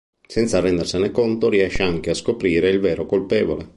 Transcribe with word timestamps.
Senza 0.27 0.59
rendersene 0.59 1.11
conto 1.11 1.47
riesce 1.47 1.83
anche 1.83 2.09
a 2.09 2.15
scoprire 2.15 2.69
il 2.71 2.79
vero 2.79 3.05
colpevole. 3.05 3.69